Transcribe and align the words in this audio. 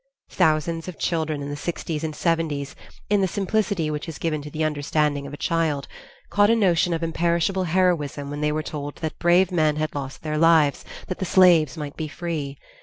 Thousands 0.31 0.87
of 0.87 0.97
children 0.97 1.43
in 1.43 1.49
the 1.49 1.55
sixties 1.55 2.03
and 2.03 2.15
seventies, 2.15 2.75
in 3.11 3.21
the 3.21 3.27
simplicity 3.27 3.91
which 3.91 4.09
is 4.09 4.17
given 4.17 4.41
to 4.41 4.49
the 4.49 4.63
understanding 4.63 5.27
of 5.27 5.31
a 5.33 5.37
child, 5.37 5.87
caught 6.31 6.49
a 6.49 6.55
notion 6.55 6.91
of 6.91 7.03
imperishable 7.03 7.65
heroism 7.65 8.31
when 8.31 8.41
they 8.41 8.51
were 8.51 8.63
told 8.63 8.95
that 8.95 9.19
brave 9.19 9.51
men 9.51 9.75
had 9.75 9.93
lost 9.93 10.23
their 10.23 10.39
lives 10.39 10.83
that 11.05 11.19
the 11.19 11.23
slaves 11.25 11.77
might 11.77 11.95
be 11.95 12.07
free. 12.07 12.57